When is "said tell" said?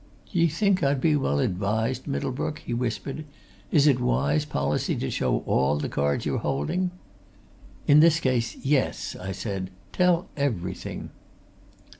9.31-10.27